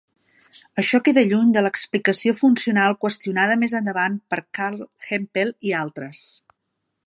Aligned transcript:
Això 0.83 0.99
queda 1.07 1.23
lluny 1.33 1.51
de 1.57 1.61
l'"explicació 1.63 2.33
funcional" 2.39 2.97
qüestionada 3.05 3.59
més 3.65 3.77
endavant 3.83 4.19
per 4.35 4.43
Carl 4.61 4.81
Hempel 4.87 5.57
i 5.71 5.77
altres. 5.85 6.27